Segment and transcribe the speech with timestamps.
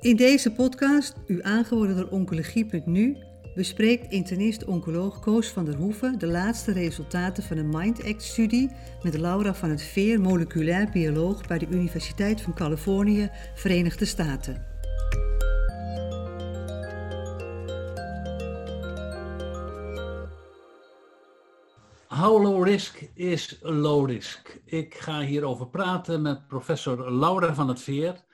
[0.00, 3.16] In deze podcast, u aangeboden door Oncologie.nu,
[3.54, 8.70] bespreekt internist-oncoloog Koos van der Hoeven de laatste resultaten van de MIND-ACT-studie
[9.02, 14.66] met Laura van het Veer, moleculair bioloog bij de Universiteit van Californië, Verenigde Staten.
[22.08, 24.60] How low risk is low risk?
[24.64, 28.28] Ik ga hierover praten met professor Laura van het Veer.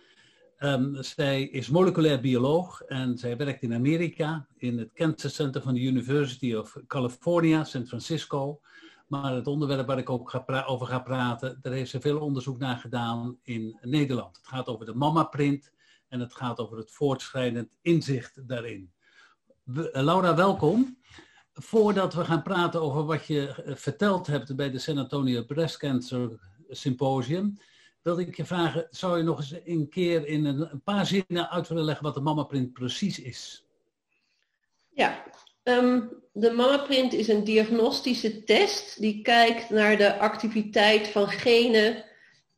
[0.59, 5.75] Um, zij is moleculair bioloog en zij werkt in Amerika in het Cancer Center van
[5.75, 8.61] de University of California, San Francisco.
[9.07, 12.77] Maar het onderwerp waar ik ook over ga praten, daar heeft ze veel onderzoek naar
[12.77, 14.37] gedaan in Nederland.
[14.37, 15.73] Het gaat over de mama-print
[16.09, 18.93] en het gaat over het voortschrijdend inzicht daarin.
[19.93, 20.99] Laura, welkom.
[21.53, 25.77] Voordat we gaan praten over wat je eh, verteld hebt bij de San Antonio Breast
[25.77, 27.59] Cancer Symposium,
[28.07, 31.69] wilde ik je vragen, zou je nog eens een keer in een, paar zinnen uit
[31.69, 33.65] willen leggen wat de mamaprint precies is?
[34.89, 35.25] Ja,
[35.63, 42.05] um, de mamaprint is een diagnostische test die kijkt naar de activiteit van genen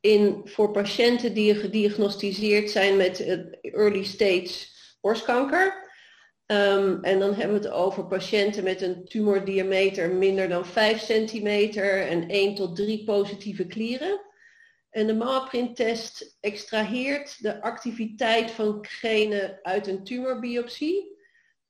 [0.00, 3.20] in, voor patiënten die gediagnosticeerd zijn met
[3.62, 4.66] early stage
[5.00, 5.86] borstkanker.
[6.46, 12.06] Um, en dan hebben we het over patiënten met een tumordiameter minder dan 5 centimeter
[12.06, 14.26] en 1 tot 3 positieve klieren.
[14.90, 21.16] En de MAPRINT-test extraheert de activiteit van genen uit een tumorbiopsie.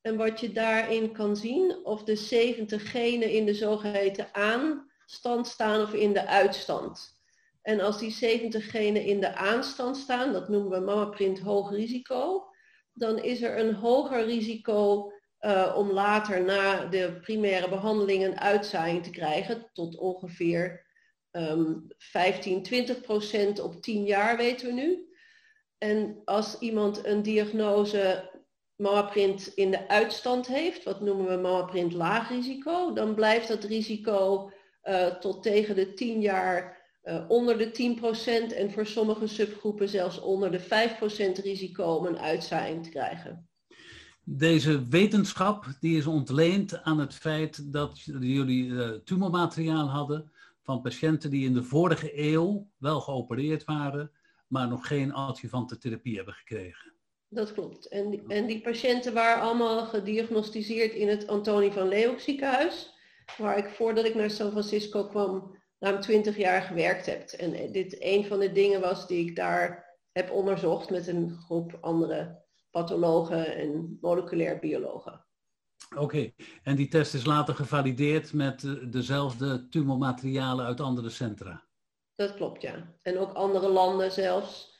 [0.00, 5.82] En wat je daarin kan zien, of de 70 genen in de zogeheten aanstand staan
[5.82, 7.16] of in de uitstand.
[7.62, 12.48] En als die 70 genen in de aanstand staan, dat noemen we MAPRINT hoog risico,
[12.92, 19.02] dan is er een hoger risico uh, om later na de primaire behandeling een uitzaaiing
[19.02, 20.86] te krijgen, tot ongeveer
[21.32, 25.06] um, 15, 20 procent op 10 jaar weten we nu.
[25.78, 28.30] En als iemand een diagnose
[28.76, 34.50] mammaprint in de uitstand heeft, wat noemen we mammaprint laag risico, dan blijft dat risico
[34.84, 37.96] uh, tot tegen de 10 jaar uh, onder de
[38.52, 40.64] 10% en voor sommige subgroepen zelfs onder de 5%
[41.42, 43.48] risico om een uitzaaiing te krijgen.
[44.24, 50.32] Deze wetenschap die is ontleend aan het feit dat jullie uh, tumormateriaal hadden
[50.68, 54.10] van patiënten die in de vorige eeuw wel geopereerd waren,
[54.46, 56.92] maar nog geen adjuvante therapie hebben gekregen.
[57.28, 57.88] Dat klopt.
[57.88, 62.94] En die, en die patiënten waren allemaal gediagnosticeerd in het Antonie van Leeuwenhoek ziekenhuis,
[63.38, 67.36] waar ik voordat ik naar San Francisco kwam ruim twintig jaar gewerkt hebt.
[67.36, 71.78] En dit een van de dingen was die ik daar heb onderzocht met een groep
[71.80, 75.26] andere pathologen en moleculair biologen.
[75.96, 76.32] Oké,
[76.62, 81.64] en die test is later gevalideerd met dezelfde tumormaterialen uit andere centra?
[82.14, 82.94] Dat klopt, ja.
[83.02, 84.76] En ook andere landen zelfs.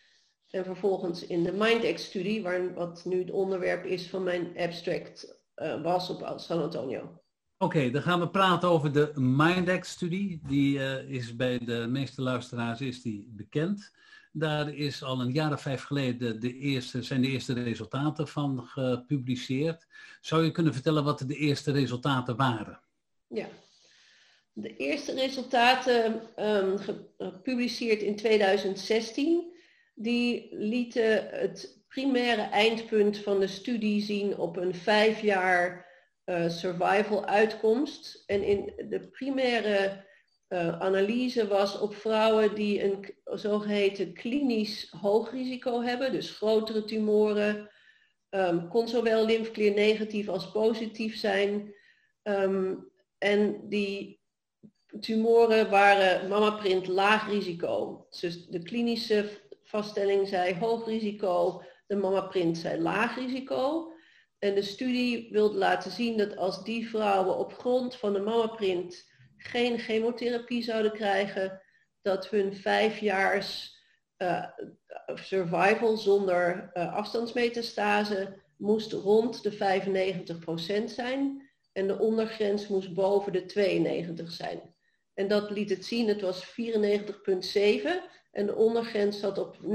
[0.51, 2.43] En vervolgens in de MindX-studie,
[2.75, 7.23] wat nu het onderwerp is van mijn abstract, uh, was op San Antonio.
[7.59, 10.41] Oké, dan gaan we praten over de Mindex-studie.
[10.47, 13.93] Die uh, is bij de meeste luisteraars is die bekend.
[14.39, 18.63] Daar is al een jaar of vijf geleden de eerste, zijn de eerste resultaten van
[18.63, 19.87] gepubliceerd.
[20.21, 22.81] Zou je kunnen vertellen wat de eerste resultaten waren?
[23.27, 23.49] Ja,
[24.53, 29.53] de eerste resultaten um, gepubliceerd in 2016,
[29.95, 35.87] die lieten het primaire eindpunt van de studie zien op een vijf jaar
[36.25, 38.23] uh, survival uitkomst.
[38.27, 40.07] En in de primaire
[40.49, 47.71] uh, analyse was op vrouwen die een zogeheten klinisch hoog risico hebben, dus grotere tumoren,
[48.31, 51.75] um, kon zowel lymfeklier negatief als positief zijn.
[52.23, 54.21] Um, en die
[55.01, 58.07] tumoren waren mammaprint laag risico.
[58.21, 59.29] Dus de klinische
[59.63, 63.93] vaststelling zei hoog risico, de mammaprint zei laag risico.
[64.39, 69.08] En de studie wilde laten zien dat als die vrouwen op grond van de mammaprint
[69.39, 71.63] geen chemotherapie zouden krijgen,
[72.03, 73.77] dat hun vijfjaars
[74.19, 74.45] uh,
[75.15, 83.45] survival zonder uh, afstandsmetastase moest rond de 95% zijn en de ondergrens moest boven de
[83.45, 84.75] 92 zijn.
[85.15, 86.55] En dat liet het zien, het was 94,7
[88.33, 89.69] en de ondergrens zat op 92,1.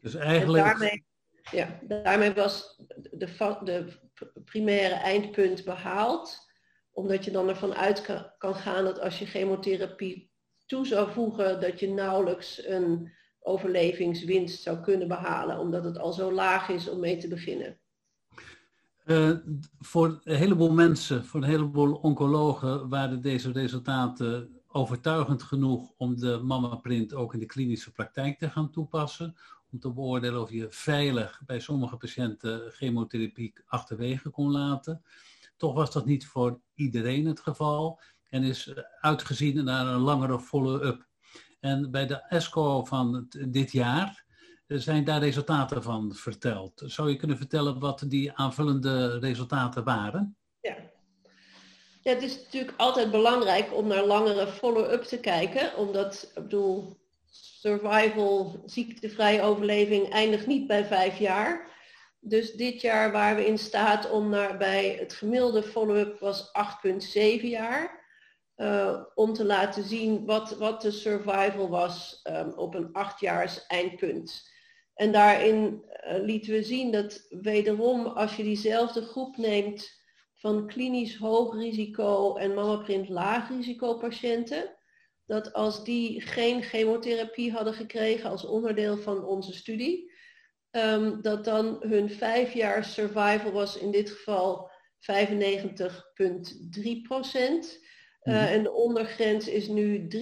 [0.00, 1.04] Dus eigenlijk...
[1.50, 3.92] Ja, daarmee was de, de
[4.44, 6.45] primaire eindpunt behaald.
[6.96, 10.30] Omdat je dan ervan uit kan gaan dat als je chemotherapie
[10.66, 15.58] toe zou voegen, dat je nauwelijks een overlevingswinst zou kunnen behalen.
[15.58, 17.78] Omdat het al zo laag is om mee te beginnen.
[19.04, 19.30] Uh,
[19.78, 26.40] voor een heleboel mensen, voor een heleboel oncologen, waren deze resultaten overtuigend genoeg om de
[26.42, 29.36] mammaprint ook in de klinische praktijk te gaan toepassen?
[29.72, 35.02] om te beoordelen of je veilig bij sommige patiënten chemotherapie achterwege kon laten.
[35.56, 41.06] Toch was dat niet voor iedereen het geval en is uitgezien naar een langere follow-up.
[41.60, 44.24] En bij de ESCO van dit jaar
[44.66, 46.82] zijn daar resultaten van verteld.
[46.84, 50.36] Zou je kunnen vertellen wat die aanvullende resultaten waren?
[50.60, 50.76] Ja.
[52.02, 56.96] ja het is natuurlijk altijd belangrijk om naar langere follow-up te kijken, omdat, ik bedoel,
[57.30, 61.74] survival, ziektevrije overleving eindigt niet bij vijf jaar.
[62.28, 66.50] Dus dit jaar waren we in staat om naar, bij het gemiddelde follow-up was
[66.86, 68.04] 8,7 jaar.
[68.56, 74.50] Uh, om te laten zien wat, wat de survival was um, op een achtjaars eindpunt.
[74.94, 80.02] En daarin uh, lieten we zien dat wederom als je diezelfde groep neemt
[80.34, 84.76] van klinisch hoog risico en mammaprint laag risico patiënten,
[85.26, 90.14] dat als die geen chemotherapie hadden gekregen als onderdeel van onze studie,
[90.76, 95.04] um, dat dan hun vijf jaar survival was in dit geval 95,3
[97.02, 97.84] procent.
[98.22, 100.14] Uh, en de ondergrens is nu 93,1.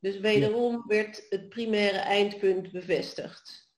[0.00, 3.70] Dus wederom werd het primaire eindpunt bevestigd.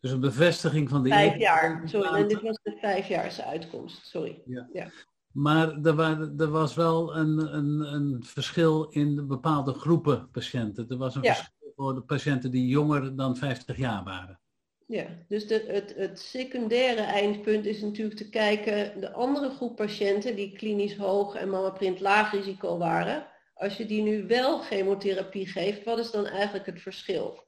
[0.00, 1.08] Dus een bevestiging van de...
[1.08, 2.20] Vijf jaar, sorry.
[2.20, 4.42] En dit was de vijfjaarse uitkomst, sorry.
[4.44, 4.68] Ja.
[4.72, 4.90] ja.
[5.32, 10.88] Maar er, waren, er, was wel een, een, een, verschil in bepaalde groepen patiënten.
[10.88, 11.34] Er was een ja.
[11.34, 14.40] verschil voor de patiënten die jonger dan 50 jaar waren.
[14.86, 20.36] Ja, dus de, het, het secundaire eindpunt is natuurlijk te kijken, de andere groep patiënten
[20.36, 25.84] die klinisch hoog en mammaprint laag risico waren, als je die nu wel chemotherapie geeft,
[25.84, 27.44] wat is dan eigenlijk het verschil?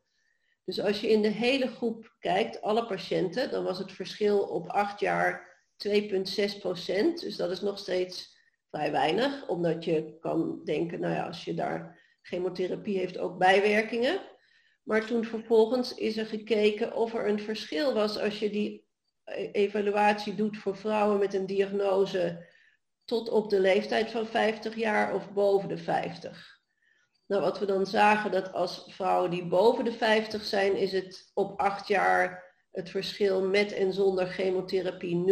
[0.64, 4.69] Dus als je in de hele groep kijkt, alle patiënten, dan was het verschil op
[4.69, 5.56] acht jaar
[5.88, 7.20] 2,6 procent.
[7.20, 8.37] Dus dat is nog steeds
[8.70, 14.21] vrij weinig, omdat je kan denken, nou ja, als je daar chemotherapie heeft ook bijwerkingen.
[14.83, 18.87] Maar toen vervolgens is er gekeken of er een verschil was als je die
[19.25, 22.47] e-, evaluatie doet voor vrouwen met een diagnose
[23.05, 26.61] tot op de leeftijd van 50 jaar of boven de 50.
[27.27, 31.31] Nou, wat we dan zagen dat als vrouwen die boven de 50 zijn, is het
[31.35, 35.25] op 8 jaar het verschil met en zonder chemotherapie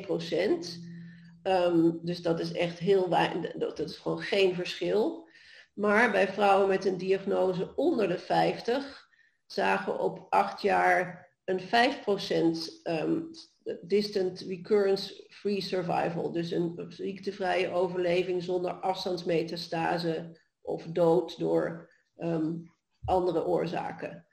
[0.00, 0.86] procent.
[1.42, 5.27] Um, dus dat is echt heel weinig, dat is gewoon geen verschil.
[5.78, 9.08] Maar bij vrouwen met een diagnose onder de 50
[9.46, 11.64] zagen we op 8 jaar een 5%
[12.30, 13.22] um, ehm,
[13.80, 16.32] distant recurrence free survival.
[16.32, 22.72] Dus een ziektevrije overleving zonder afstandsmetastase of dood door um,
[23.04, 24.26] andere oorzaken.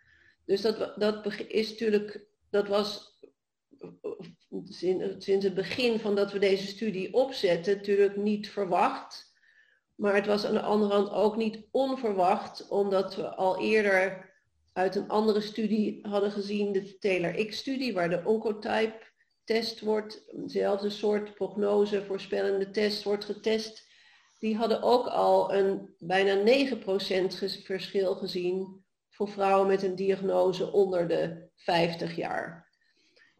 [0.45, 3.19] Dus dat, dat is natuurlijk, dat was
[5.17, 9.33] sinds het begin van dat we deze studie opzetten natuurlijk niet verwacht.
[9.95, 14.33] Maar het was aan de andere hand ook niet onverwacht, omdat we al eerder
[14.73, 22.05] uit een andere studie hadden gezien, de Taylor-X-studie, waar de Oncotype-test wordt, dezelfde soort prognose
[22.05, 23.87] voorspellende test wordt getest.
[24.39, 31.07] Die hadden ook al een bijna 9% verschil gezien voor vrouwen met een diagnose onder
[31.07, 32.69] de 50 jaar.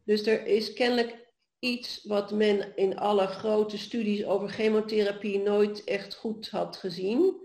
[0.03, 1.24] Dus er is kennelijk
[1.65, 7.43] iets wat men in alle grote studies over chemotherapie nooit echt goed had gezien.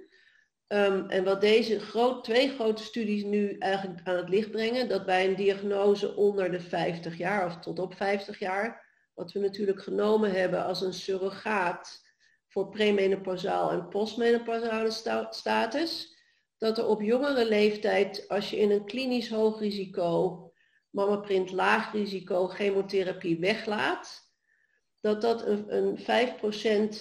[0.68, 5.06] Um, en wat deze groot, twee grote studies nu eigenlijk aan het licht brengen, dat
[5.06, 9.82] bij een diagnose onder de 50 jaar of tot op 50 jaar, wat we natuurlijk
[9.82, 12.08] genomen hebben als een surrogaat
[12.48, 14.90] voor premenopausaal en postmenopausale
[15.30, 16.16] status,
[16.58, 20.49] dat er op jongere leeftijd, als je in een klinisch hoog risico
[20.90, 24.28] mammaprint laag risico chemotherapie weglaat,
[25.00, 25.98] dat dat een, een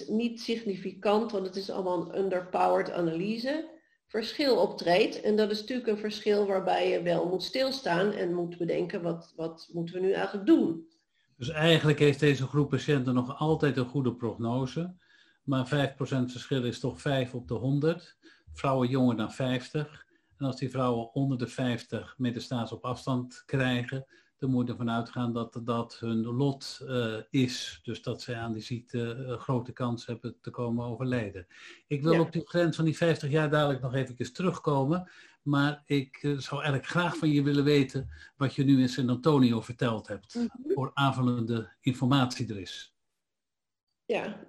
[0.04, 5.20] 5% niet significant, want het is allemaal een underpowered analyse, verschil optreedt.
[5.20, 9.32] En dat is natuurlijk een verschil waarbij je wel moet stilstaan en moet bedenken wat,
[9.36, 10.88] wat moeten we nu eigenlijk doen.
[11.36, 14.94] Dus eigenlijk heeft deze groep patiënten nog altijd een goede prognose.
[15.44, 18.16] Maar 5% verschil is toch 5 op de 100.
[18.52, 20.06] Vrouwen jonger dan 50.
[20.40, 24.06] En als die vrouwen onder de 50 metastase op afstand krijgen,
[24.38, 27.80] dan moet je ervan uitgaan dat dat hun lot uh, is.
[27.82, 31.46] Dus dat zij aan die ziekte een grote kans hebben te komen overlijden.
[31.86, 35.10] Ik wil op die grens van die 50 jaar dadelijk nog even terugkomen.
[35.42, 39.08] Maar ik uh, zou eigenlijk graag van je willen weten wat je nu in San
[39.08, 40.34] Antonio verteld hebt.
[40.34, 40.72] Mm -hmm.
[40.72, 42.94] Voor aanvullende informatie er is.
[44.04, 44.40] Ja,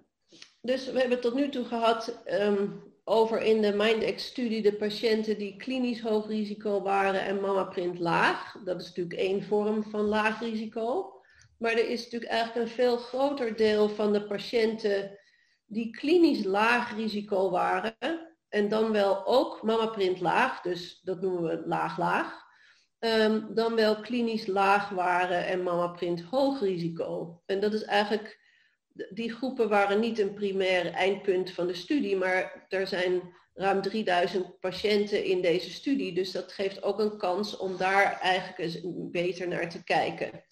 [0.62, 5.56] dus we hebben tot nu toe gehad um, over in de MindX-studie de patiënten die
[5.56, 8.58] klinisch hoog risico waren en mammaprint laag.
[8.64, 11.14] Dat is natuurlijk één vorm van laag risico.
[11.58, 15.20] Maar er is natuurlijk eigenlijk een veel groter deel van de patiënten
[15.66, 17.96] die klinisch laag risico waren
[18.50, 22.40] en dan wel ook mammaprint laag, dus dat noemen we laag-laag.
[23.00, 27.42] ehm, dan wel klinisch laag waren en mammaprint hoog risico.
[27.46, 28.41] En dat is eigenlijk,
[29.10, 33.22] die groepen waren niet een primair eindpunt van de studie, maar er zijn
[33.54, 36.14] ruim 3000 patiënten in deze studie.
[36.14, 38.80] Dus dat geeft ook een kans om daar eigenlijk eens
[39.12, 40.44] beter naar te kijken.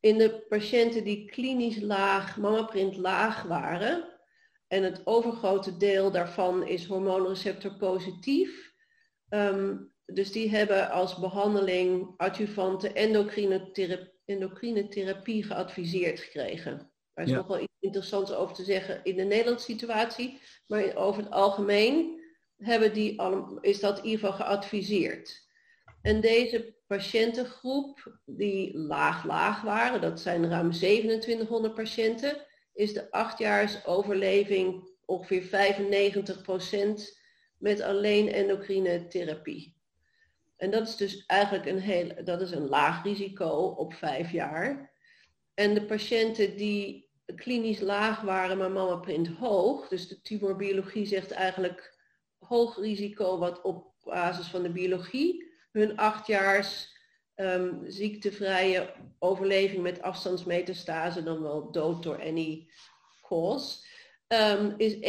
[0.00, 4.12] In de patiënten die klinisch laag, mammaprint laag waren,
[4.68, 8.72] en het overgrote deel daarvan is hormoonreceptor positief.
[9.28, 9.76] Ehm,
[10.06, 13.72] dus die hebben als behandeling adjuvante endocrine,
[14.24, 16.92] endocrine therapie geadviseerd gekregen.
[17.14, 20.40] Daar is nog wel iets interessants over te zeggen in de Nederlandse situatie.
[20.66, 22.22] Maar over het algemeen
[22.56, 23.22] hebben die,
[23.60, 25.42] is dat in ieder geval geadviseerd.
[26.02, 34.92] En deze patiëntengroep die laag-laag waren, dat zijn ruim 2700 patiënten, is de achtjaars overleving
[35.04, 37.22] ongeveer 95%
[37.58, 39.76] met alleen endocrine therapie.
[40.56, 44.92] En dat is dus eigenlijk een, heel, dat is een laag risico op vijf jaar.
[45.54, 47.03] En de patiënten die
[47.34, 51.98] klinisch laag waren, maar mammaprint hoog, dus de tumorbiologie zegt eigenlijk
[52.38, 56.92] hoog risico wat op basis van de biologie, hun achtjaars
[57.36, 62.68] um, ziektevrije overleving met afstandsmetastase, dan wel dood door any
[63.22, 63.86] cause,
[64.28, 65.00] um, is 91,1%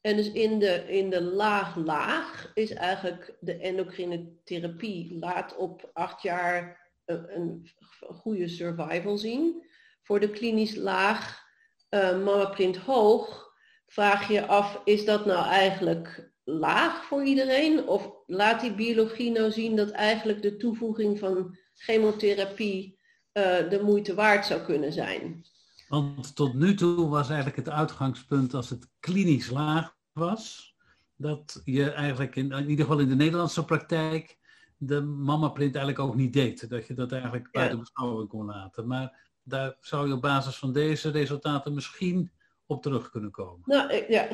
[0.00, 6.22] En dus in de, in de laag-laag is eigenlijk de endocrine therapie laat op acht
[6.22, 7.68] jaar een
[8.00, 9.66] goede survival zien.
[10.02, 11.42] Voor de klinisch laag,
[11.90, 13.52] uh, mammaprint hoog,
[13.86, 17.88] vraag je af, is dat nou eigenlijk laag voor iedereen?
[17.88, 22.98] Of laat die biologie nou zien dat eigenlijk de toevoeging van chemotherapie
[23.32, 25.44] uh, de moeite waard zou kunnen zijn?
[25.88, 30.74] Want tot nu toe was eigenlijk het uitgangspunt als het klinisch laag was,
[31.16, 34.37] dat je eigenlijk in, in ieder geval in de Nederlandse praktijk
[34.78, 36.70] de mamaprint eigenlijk ook niet deed.
[36.70, 38.86] Dat je dat eigenlijk buiten beschouwing kon laten.
[38.86, 42.30] Maar daar zou je op basis van deze resultaten misschien
[42.66, 43.62] op terug kunnen komen.
[43.64, 44.28] Nou ja,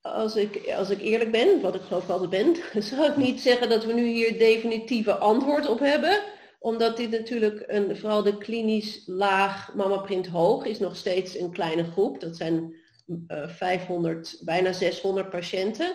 [0.00, 3.68] als ik, als ik eerlijk ben, wat ik geloof altijd ben, zou ik niet zeggen
[3.68, 6.20] dat we nu hier definitieve antwoord op hebben.
[6.58, 11.84] Omdat dit natuurlijk, een, vooral de klinisch laag mammaprint hoog, is nog steeds een kleine
[11.84, 12.20] groep.
[12.20, 12.74] Dat zijn
[13.06, 15.92] uh, eh, 500, bijna 600 patiënten.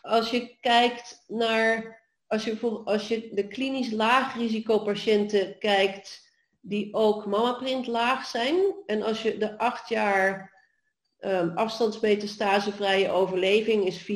[0.00, 7.26] Als je kijkt naar, als je, als je de klinisch laag risicopatiënten kijkt die ook
[7.26, 8.74] mammaprint laag zijn.
[8.86, 10.52] En als je de acht jaar
[11.26, 14.06] Um, afstandsmetastasevrije overleving is 94,7.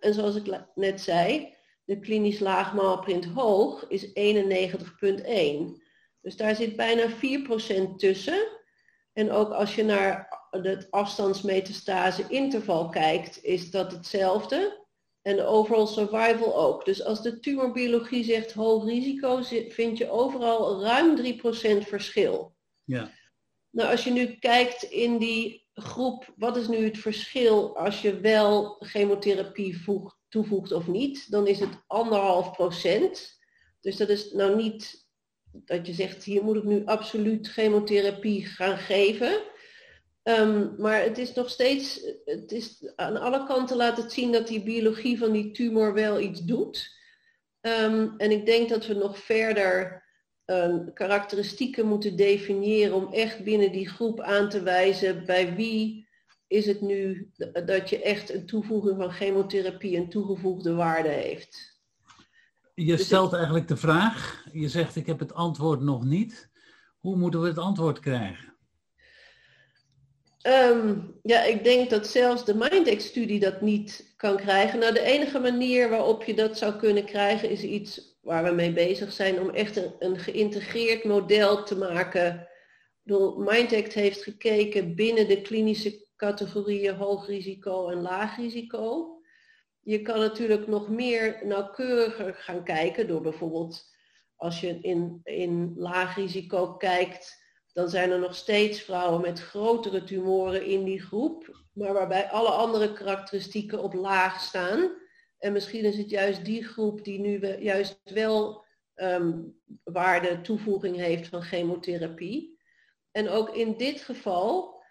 [0.00, 1.54] En zoals ik net zei,
[1.84, 4.12] de klinisch laag malprint hoog is 91,1.
[6.20, 8.48] Dus daar zit bijna 4% tussen.
[9.12, 14.86] En ook als je naar het afstandsmetastase interval kijkt, is dat hetzelfde.
[15.22, 16.84] En overall survival ook.
[16.84, 22.54] Dus als de tumorbiologie zegt hoog risico, vind je overal ruim 3% verschil.
[22.84, 23.10] Ja.
[23.70, 28.20] Nou, als je nu kijkt in die groep, wat is nu het verschil als je
[28.20, 29.82] wel chemotherapie
[30.28, 31.30] toevoegt of niet?
[31.30, 33.38] Dan is het anderhalf procent.
[33.80, 35.08] Dus dat is nou niet
[35.52, 39.42] dat je zegt, hier moet ik nu absoluut chemotherapie gaan geven.
[40.22, 44.48] Um, maar het is nog steeds, het is aan alle kanten laat het zien dat
[44.48, 46.98] die biologie van die tumor wel iets doet.
[47.60, 50.04] Um, en ik denk dat we nog verder
[50.44, 56.08] um, karakteristieken moeten definiëren om echt binnen die groep aan te wijzen bij wie
[56.46, 57.30] is het nu
[57.66, 61.80] dat je echt een toevoeging van chemotherapie een toegevoegde waarde heeft.
[62.74, 66.50] Je dus stelt eigenlijk de vraag, je zegt ik heb het antwoord nog niet.
[66.98, 68.49] Hoe moeten we het antwoord krijgen?
[70.46, 74.78] Um, ja, ik denk dat zelfs de Mindex-studie dat niet kan krijgen.
[74.78, 78.72] Nou, de enige manier waarop je dat zou kunnen krijgen is iets waar we mee
[78.72, 82.48] bezig zijn om echt een, geïntegreerd model te maken.
[83.36, 89.18] Mindact heeft gekeken binnen de klinische categorieën hoog risico en laag risico.
[89.80, 93.88] Je kan natuurlijk nog meer nauwkeuriger gaan kijken door bijvoorbeeld
[94.36, 97.39] als je in, in laag risico kijkt,
[97.72, 102.50] dan zijn er nog steeds vrouwen met grotere tumoren in die groep, maar waarbij alle
[102.50, 104.90] andere karakteristieken op laag staan.
[105.38, 111.28] En misschien is het juist die groep die nu juist wel um, waarde toevoeging heeft
[111.28, 112.58] van chemotherapie.
[113.10, 114.82] En ook in dit geval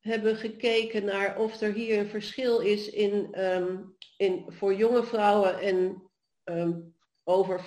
[0.00, 5.04] hebben we gekeken naar of er hier een verschil is in, um, in voor jonge
[5.04, 6.02] vrouwen en
[6.44, 6.93] um,
[7.24, 7.64] over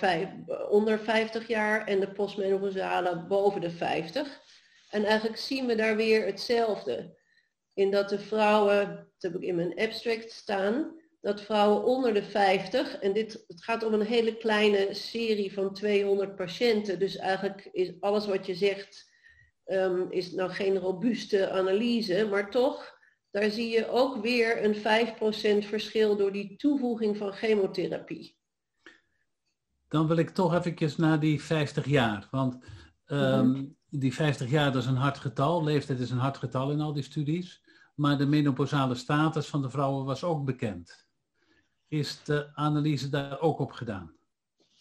[0.69, 4.41] onder 50 jaar en de postmenopausale boven de 50.
[4.89, 7.15] En eigenlijk zien we daar weer hetzelfde.
[7.73, 8.87] In dat de vrouwen,
[9.17, 13.63] dat heb ik in mijn abstract staan, dat vrouwen onder de 50, en dit, het
[13.63, 18.55] gaat om een hele kleine serie van 200 patiënten, dus eigenlijk is alles wat je
[18.55, 19.11] zegt,
[19.65, 22.99] um, is nou geen robuuste analyse, maar toch,
[23.31, 24.75] daar zie je ook weer een
[25.63, 28.36] 5% verschil door die toevoeging van chemotherapie.
[29.87, 32.57] Dan wil ik toch even naar die 50 jaar, want
[33.07, 36.81] um, die 50 jaar dat is een hard getal, leeftijd is een hard getal in
[36.81, 37.63] al die studies,
[37.95, 41.05] maar de menopausale status van de vrouwen was ook bekend.
[41.87, 44.15] Is de analyse daar ook op gedaan?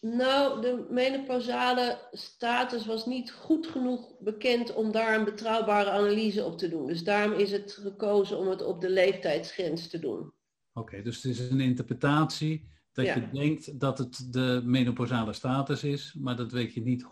[0.01, 6.59] Nou, de menopausale status was niet goed genoeg bekend om daar een betrouwbare analyse op
[6.59, 6.87] te doen.
[6.87, 10.33] Dus daarom is het gekozen om het op de leeftijdsgrens te doen.
[10.73, 16.15] Oké, dus het is een interpretatie dat je denkt dat het de menopausale status is,
[16.19, 17.09] maar dat weet je niet 100%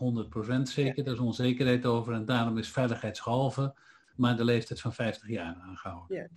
[0.63, 0.97] zeker.
[0.97, 1.03] Ja.
[1.03, 3.75] Daar is onzekerheid over en daarom is veiligheidshalve
[4.17, 6.17] maar de leeftijd van 50 jaar aangehouden.
[6.17, 6.29] Ja.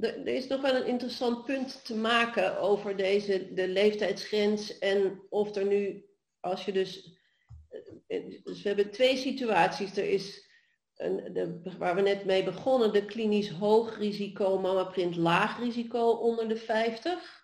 [0.00, 5.56] Er is nog wel een interessant punt te maken over deze, de leeftijdsgrens en of
[5.56, 6.04] er nu,
[6.40, 7.18] als je dus,
[8.44, 9.96] dus we hebben twee situaties.
[9.96, 10.48] Er is
[10.96, 16.48] een, de, waar we net mee begonnen, de klinisch hoog risico, mammaprint laag risico onder
[16.48, 17.39] de 50.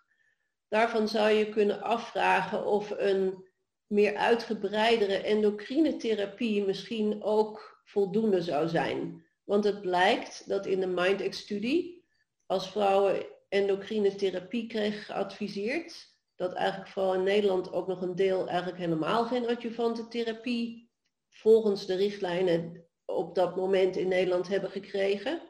[0.68, 3.44] Daarvan zou je kunnen afvragen of een
[3.86, 9.24] meer uitgebreidere endocrine therapie misschien ook voldoende zou zijn.
[9.44, 12.04] Want het blijkt dat in de MindX-studie
[12.46, 18.48] als vrouwen endocrine therapie kregen geadviseerd, dat eigenlijk vooral in Nederland ook nog een deel
[18.48, 20.90] eigenlijk helemaal geen adjuvante therapie
[21.28, 25.42] volgens de richtlijnen op dat moment in Nederland hebben gekregen.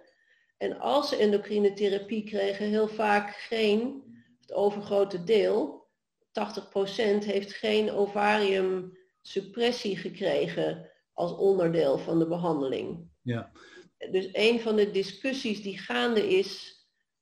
[0.56, 4.04] En als ze endocrine therapie kregen, heel vaak geen,
[4.47, 5.87] het overgrote deel,
[6.29, 13.09] 80% heeft geen ovariumsuppressie gekregen als onderdeel van de behandeling.
[13.23, 13.50] Ja.
[14.11, 16.75] Dus een van de discussies die gaande is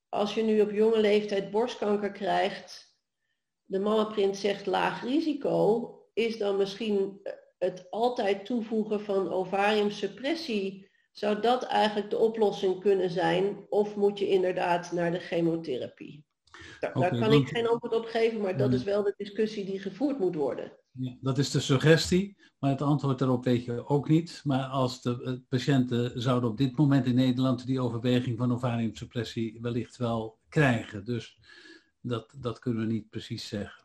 [0.09, 2.97] als je nu op jonge leeftijd borstkanker krijgt,
[3.65, 7.21] de mammaprint zegt laag risico, is dan misschien
[7.59, 13.67] het altijd toevoegen van ovariumsuppressie, zou dat eigenlijk de oplossing kunnen zijn?
[13.69, 16.25] Of moet je inderdaad naar de chemotherapie?
[16.93, 20.19] Daar, kan ik geen antwoord op geven, maar dat is wel de discussie die gevoerd
[20.19, 20.73] moet worden.
[20.93, 24.41] Ja, dat is de suggestie, maar het antwoord daarop weet je ook niet.
[24.45, 29.59] Maar als de eh, patiënten zouden op dit moment in Nederland die overweging van ovariumsuppressie
[29.61, 31.05] wellicht wel krijgen.
[31.05, 31.39] Dus
[32.01, 33.85] dat, dat kunnen we niet precies zeggen.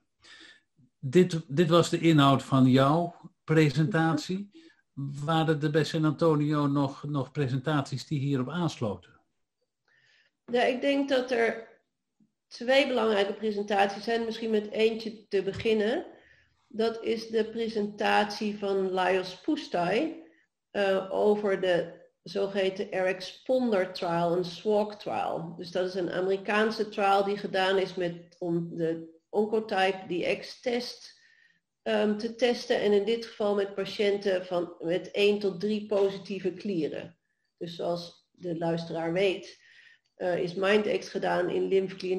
[1.00, 4.52] Dit, dit was de inhoud van jouw presentatie.
[5.24, 9.20] Waren er bij San Antonio nog, nog presentaties die hierop aansloten?
[10.46, 11.69] Ja, ik denk dat er
[12.50, 14.26] twee belangrijke presentaties zijn.
[14.26, 16.06] Misschien met eentje te beginnen.
[16.68, 20.24] Dat is de presentatie van Lajos Pustai
[20.72, 25.54] uh, over de zogeheten Eric-Sponder trial, een SWOG trial.
[25.58, 31.22] Dus dat is een Amerikaanse trial die gedaan is met, om de Oncotype DX-test
[31.84, 32.80] um, te testen.
[32.82, 37.18] En in dit geval met patiënten van, met 1 tot 3 positieve klieren.
[37.58, 39.59] Dus zoals de luisteraar weet,
[40.20, 42.18] uh, is MindX gedaan in lymfeklier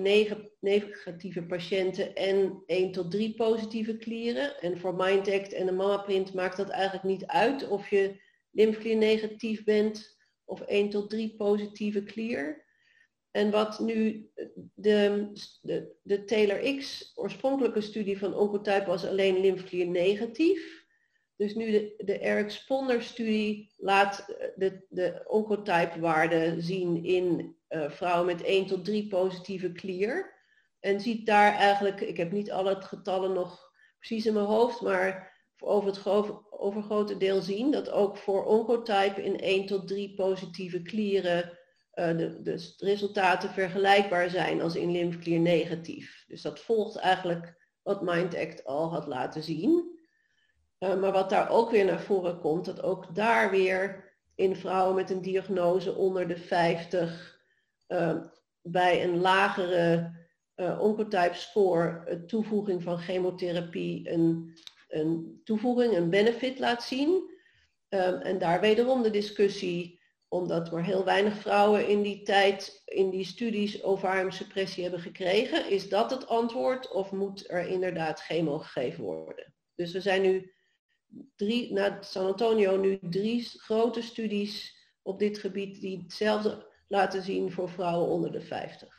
[0.61, 4.61] negatieve patiënten en 1 tot 3 positieve klieren.
[4.61, 9.65] En voor MindAct en de MammaPrint maakt dat eigenlijk niet uit of je lymfeklier negatief
[9.65, 12.69] bent of 1 tot 3 positieve klier.
[13.31, 14.31] En wat nu
[14.75, 20.80] de, de, de Taylor X oorspronkelijke studie van Oncotype was alleen lymfeklier negatief.
[21.40, 24.26] Dus nu de, de Eric Sponder studie laat
[24.57, 30.35] de, de oncotype waarde zien in uh, vrouwen met 1 tot 3 positieve klier.
[30.81, 35.33] En ziet daar eigenlijk, ik heb niet alle getallen nog precies in mijn hoofd, maar
[35.59, 36.07] over het
[36.50, 41.59] overgrote deel zien dat ook voor oncotype in 1 tot 3 positieve klieren
[41.94, 46.24] uh, de, de, resultaten vergelijkbaar zijn als in lymfeklier negatief.
[46.29, 49.98] Dus dat volgt eigenlijk wat MindAct al had laten zien.
[50.81, 54.95] Uh, maar wat daar ook weer naar voren komt, dat ook daar weer in vrouwen
[54.95, 57.40] met een diagnose onder de 50
[57.88, 58.16] uh,
[58.62, 60.19] bij een lagere
[60.57, 67.38] uh, oncotype score toevoeging van chemotherapie een, een toevoeging, een benefit laat zien.
[67.88, 73.11] Um, en daar wederom de discussie, omdat maar heel weinig vrouwen in die tijd in
[73.11, 79.05] die studies ovariumsuppressie hebben gekregen, is dat het antwoord of moet er inderdaad chemo gegeven
[79.05, 79.55] worden?
[79.75, 80.53] Dus we zijn nu
[81.37, 87.53] drie, na San Antonio nu drie grote studies op dit gebied die hetzelfde laten zien
[87.53, 88.99] voor vrouwen onder de 50.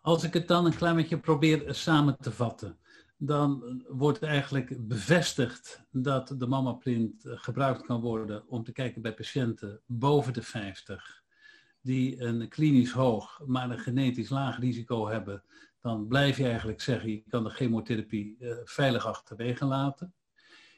[0.00, 2.78] Als ik het dan een klein beetje probeer samen te vatten,
[3.16, 9.80] dan wordt eigenlijk bevestigd dat de mammaprint gebruikt kan worden om te kijken bij patiënten
[9.86, 11.22] boven de 50
[11.80, 15.44] die een klinisch hoog, maar een genetisch laag risico hebben,
[15.80, 20.14] dan blijf je eigenlijk zeggen, je kan de chemotherapie uh, veilig achterwege laten.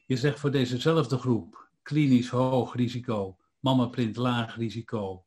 [0.06, 5.24] Je zegt voor dezezelfde groep, klinisch hoog risico, mammaprint laag risico,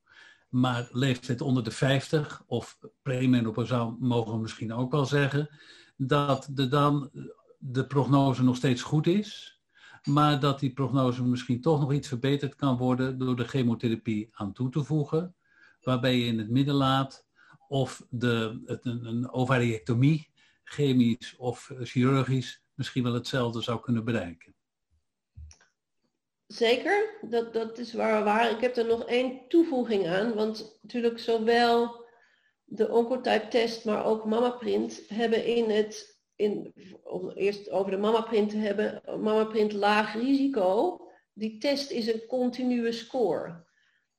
[0.49, 5.49] maar leeftijd onder de 50 of premenopausaal mogen we misschien ook wel zeggen,
[5.95, 7.11] dat de dan
[7.59, 9.61] de prognose nog steeds goed is,
[10.03, 14.53] maar dat die prognose misschien toch nog iets verbeterd kan worden door de chemotherapie aan
[14.53, 15.35] toe te voegen,
[15.81, 17.25] waarbij je in het midden laat
[17.67, 20.29] of de, een, een ovariectomie,
[20.63, 24.55] chemisch of chirurgisch, misschien wel hetzelfde zou kunnen bereiken.
[26.47, 28.51] Zeker, dat, dat is waar, waar.
[28.51, 32.05] Ik heb er nog één toevoeging aan, want natuurlijk zowel
[32.63, 38.49] de Oncotype test, maar ook MammaPrint hebben in het, in, om eerst over de MammaPrint
[38.49, 41.01] te hebben, MammaPrint laag risico.
[41.33, 43.65] Die test is een continue score.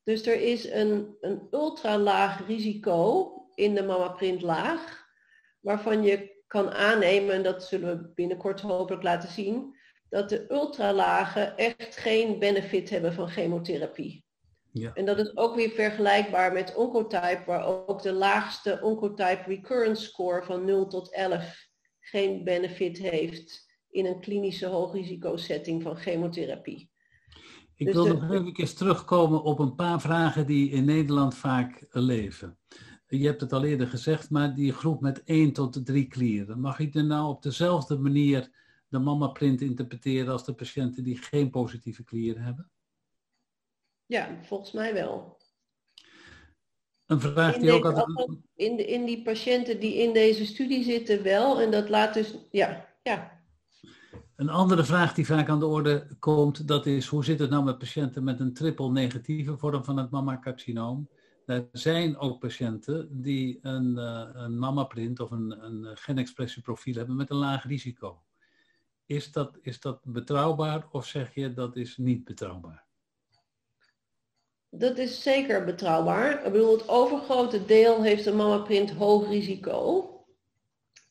[0.02, 5.06] Dus er is een, een ultra laag risico in de MammaPrint laag,
[5.60, 9.77] waarvan je kan aannemen, en dat zullen we binnenkort hopelijk laten zien,
[10.08, 14.24] dat de ultralage echt geen benefit hebben van chemotherapie.
[14.72, 14.92] Ja.
[14.94, 20.42] En dat is ook weer vergelijkbaar met Oncotype, waar ook de laagste Oncotype recurrence score
[20.42, 21.68] van 0 tot 11
[22.00, 26.90] geen benefit heeft in een klinische hoogrisicosetting van chemotherapie.
[27.74, 32.58] Ik dus wil nog even terugkomen op een paar vragen die in Nederland vaak leven.
[33.06, 36.78] Je hebt het al eerder gezegd, maar die groep met 1 tot 3 klieren, mag
[36.78, 38.50] ik er nou op dezelfde manier
[38.88, 42.70] de mama-print interpreteren als de patiënten die geen positieve klieren hebben?
[44.06, 45.36] Ja, volgens mij wel.
[47.06, 48.38] Een vraag die ook altijd...
[48.54, 51.60] In, de, in die patiënten die in deze studie zitten wel.
[51.60, 53.42] En dat laat dus, ja, ja.
[54.36, 57.64] Een andere vraag die vaak aan de orde komt, dat is hoe zit het nou
[57.64, 61.08] met patiënten met een triple negatieve vorm van het mammacarcinoom?
[61.46, 67.30] Er zijn ook patiënten die een, uh, een mammaprint of een, een genexpressieprofiel hebben met
[67.30, 68.22] een laag risico.
[69.08, 72.84] Is dat, is dat betrouwbaar of zeg je dat is niet betrouwbaar?
[74.70, 76.46] Dat is zeker betrouwbaar.
[76.46, 80.08] Ik bedoel, het overgrote deel heeft een mammaprint hoog risico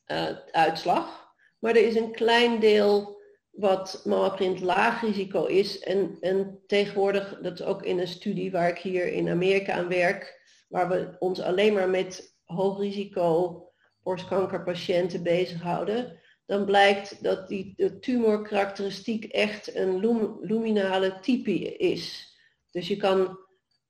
[0.08, 1.34] uh, uitslag.
[1.60, 5.80] Maar er is een klein deel wat mammaprint laag risico is.
[5.80, 9.88] En, en tegenwoordig, dat is ook in een studie waar ik hier in Amerika aan
[9.88, 13.62] werk, waar we ons alleen maar met hoog risico
[14.04, 20.00] borstkankerpatiënten bezighouden dan blijkt dat die de tumorkarakteristiek echt een
[20.42, 22.36] luminale type is.
[22.72, 23.40] Dus je kan,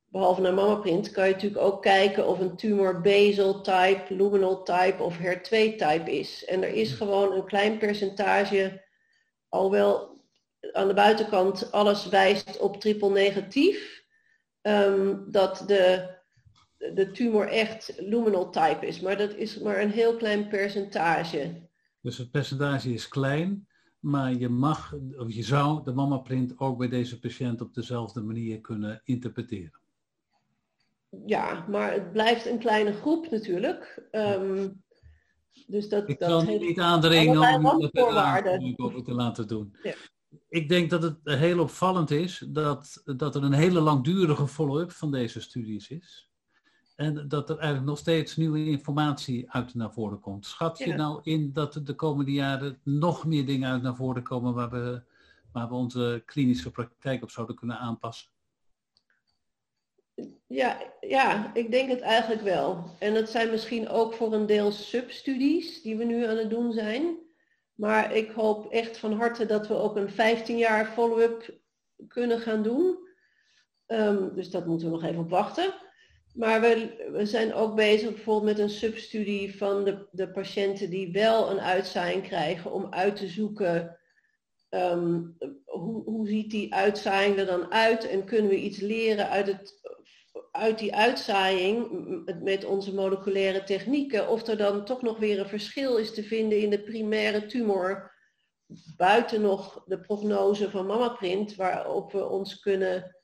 [0.06, 5.04] behalve naar mammaprint, kan je natuurlijk ook kijken of een tumor basal type, luminal type
[5.04, 6.46] of HER2 type is.
[6.46, 8.84] En er is gewoon een klein percentage,
[9.50, 10.22] alhoewel
[10.72, 14.04] aan de buitenkant alles wijst op triple negatief,
[14.62, 16.16] um, dat de,
[16.78, 19.00] de tumor echt luminal type is.
[19.00, 21.67] Maar dat is maar een heel klein percentage.
[22.08, 23.68] Dus het percentage is klein,
[24.00, 28.62] maar je mag, of je zou de mammaprint ook bij deze patiënt op dezelfde manier
[28.62, 29.80] kunnen interpreteren.
[31.26, 34.08] Ja, maar het blijft een kleine groep natuurlijk.
[34.12, 34.84] Um,
[35.68, 39.76] dus dat, Ik kan heeft niet aandringen om het over te laten doen.
[39.84, 39.94] Ja.
[40.50, 45.12] Ik denk dat het heel opvallend is dat, dat er een hele langdurige follow-up van
[45.12, 46.30] deze studies is.
[46.98, 50.46] En dat er eigenlijk nog steeds nieuwe informatie uit naar voren komt.
[50.46, 54.24] Schat je nou in dat er de komende jaren nog meer dingen uit naar voren
[54.24, 55.02] komen waar we,
[55.52, 58.30] waar we onze klinische praktijk op zouden kunnen aanpassen?
[60.48, 62.96] Ja, ja, ik denk het eigenlijk wel.
[63.00, 66.74] En het zijn misschien ook voor een deel substudies die we nu aan het doen
[66.74, 67.18] zijn.
[67.74, 71.60] Maar ik hoop echt van harte dat we ook een 15 jaar follow-up
[72.08, 72.98] kunnen gaan doen.
[73.88, 75.86] Um, dus dat moeten we nog even op wachten.
[76.38, 81.12] Maar we, we zijn ook bezig bijvoorbeeld met een substudie van de, de patiënten die
[81.12, 84.00] wel een uitzaaiing krijgen om uit te zoeken
[84.70, 85.22] ehm,
[85.66, 89.82] hoe, hoe ziet die uitzaaiing er dan uit en kunnen we iets leren uit, het,
[90.52, 91.90] uit die uitzaaiing
[92.44, 96.60] met onze moleculaire technieken of er dan toch nog weer een verschil is te vinden
[96.60, 98.16] in de primaire tumor
[98.98, 103.16] buiten nog de prognose van mammaprint waarop we ons kunnen,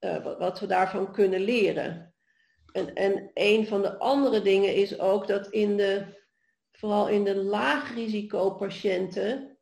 [0.00, 2.14] uh, wat we daarvan kunnen leren.
[2.76, 6.04] En, en een van de andere dingen is ook dat in de,
[6.72, 9.58] vooral in de laagrisicopatiënten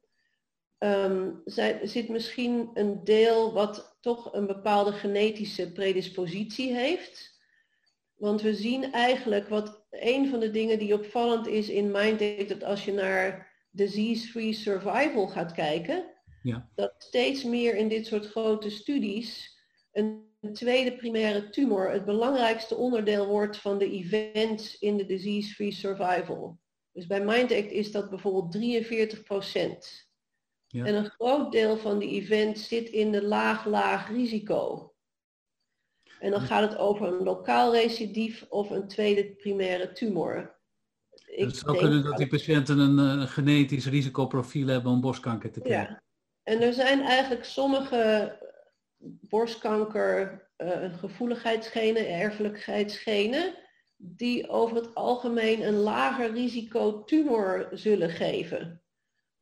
[0.79, 1.43] um,
[1.83, 7.43] zit misschien een deel wat toch een bepaalde genetische predispositie heeft.
[8.15, 12.65] Want we zien eigenlijk wat een van de dingen die opvallend is in MindTech, dat
[12.65, 16.05] als je naar disease-free survival gaat kijken,
[16.43, 16.71] ja.
[16.75, 19.59] dat steeds meer in dit soort grote studies
[19.93, 26.59] een tweede primaire tumor het belangrijkste onderdeel wordt van de events in de disease-free survival.
[26.93, 30.09] Dus bij MindAct is dat bijvoorbeeld 43 procent.
[30.67, 30.85] Ja.
[30.85, 34.93] En een groot deel van die events zit in de laag-laag risico.
[36.19, 40.59] En dan gaat het over een lokaal recidief of een tweede primaire tumor.
[41.27, 45.61] Ik het zou kunnen dat die patiënten een uh, genetisch risicoprofiel hebben om borstkanker te
[45.61, 45.93] krijgen.
[45.93, 46.03] Ja.
[46.43, 48.39] En er zijn eigenlijk sommige
[49.05, 53.55] borstkanker uh, gevoeligheidsgenen, erfelijkheidsgenen,
[53.97, 58.83] die over het algemeen een lager risico tumor zullen geven.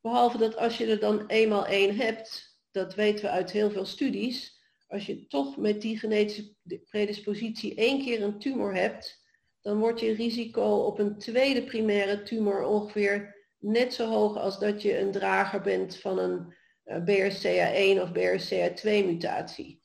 [0.01, 3.85] Behalve dat als je er dan eenmaal één hebt, dat weten we uit heel veel
[3.85, 6.55] studies, als je toch met die genetische
[6.89, 9.21] predispositie één keer een tumor hebt,
[9.61, 14.81] dan wordt je risico op een tweede primaire tumor ongeveer net zo hoog als dat
[14.81, 16.53] je een drager bent van een
[16.85, 19.81] BRCA1 of BRCA2 mutatie.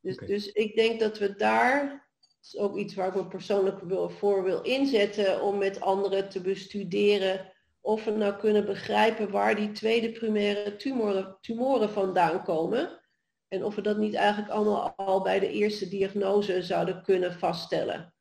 [0.00, 4.10] Dus, dus ik denk dat we daar, dat is ook iets waar ik me persoonlijk
[4.18, 7.52] voor wil inzetten, om met anderen te bestuderen
[7.86, 13.00] of we nou kunnen begrijpen waar die tweede primaire tumoren, tumoren vandaan komen.
[13.48, 18.14] En of we dat niet eigenlijk allemaal al bij de eerste diagnose zouden kunnen vaststellen.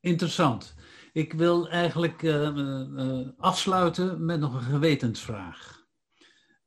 [0.00, 0.74] Interessant.
[1.12, 5.77] Ik wil eigenlijk uh, uh, afsluiten met nog een gewetensvraag.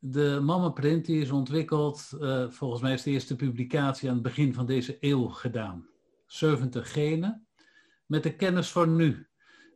[0.04, 4.66] De mammaprint is ontwikkeld, uh, volgens mij is de eerste publicatie aan het begin van
[4.66, 5.88] deze eeuw gedaan.
[6.26, 7.48] 70 genen.
[8.06, 9.28] Met de kennis van nu,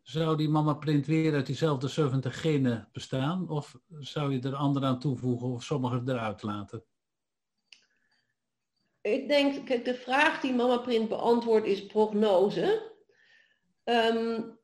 [0.02, 3.50] zou die mammaprint weer uit diezelfde 70 genen bestaan?
[3.50, 6.84] Of zou je er andere aan toevoegen of sommige eruit laten?
[9.02, 12.92] Ik denk, kijk, de vraag die mammaprint beantwoordt is prognose.
[13.84, 14.60] Um,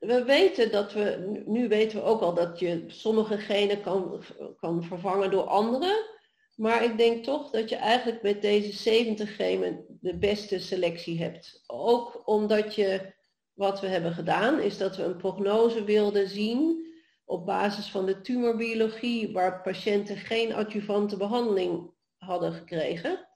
[0.00, 4.22] we weten dat we, nu weten we ook al dat je sommige genen kan,
[4.56, 6.18] kan vervangen door andere.
[6.56, 11.62] Maar ik denk toch dat je eigenlijk met deze 70 genen de beste selectie hebt.
[11.66, 13.14] Ook omdat je,
[13.52, 16.88] wat we hebben gedaan, is dat we een prognose wilden zien
[17.24, 23.28] op basis van de tumorbiologie waar patiënten geen adjuvante behandeling hadden gekregen.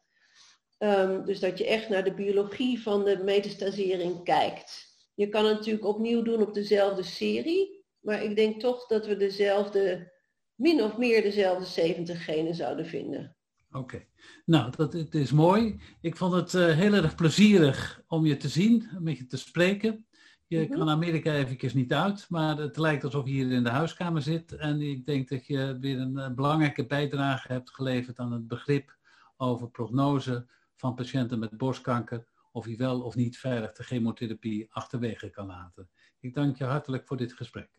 [0.78, 4.93] Um, dus dat je echt naar de biologie van de metastasering kijkt.
[5.14, 9.16] Je kan het natuurlijk opnieuw doen op dezelfde serie, maar ik denk toch dat we
[9.16, 10.12] dezelfde,
[10.54, 13.36] min of meer dezelfde 70 genen zouden vinden.
[13.72, 14.06] Oké,
[14.44, 15.80] nou dat het is mooi.
[16.00, 20.06] Ik vond het uh, heel erg plezierig om je te zien, met je te spreken.
[20.46, 20.76] Je mm -hmm.
[20.78, 24.52] kan Amerika eventjes niet uit, maar het lijkt alsof je hier in de huiskamer zit.
[24.52, 28.96] En ik denk dat je weer een, een belangrijke bijdrage hebt geleverd aan het begrip
[29.36, 30.46] over prognose
[30.76, 35.90] van patiënten met borstkanker of hij wel of niet veilig de chemotherapie achterwege kan laten.
[36.20, 37.70] Ik dank je hartelijk voor dit gesprek.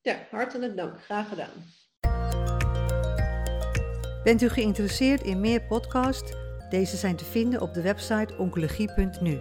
[0.00, 1.02] Ja, hartelijk dank.
[1.02, 1.64] Graag gedaan.
[4.24, 6.32] Bent u geïnteresseerd in meer podcasts?
[6.68, 9.38] Deze zijn te vinden op de website oncologie.nu.